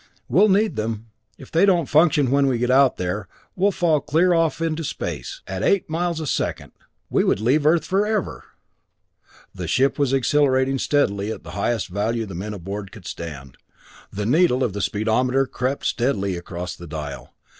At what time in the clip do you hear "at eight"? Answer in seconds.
5.45-5.87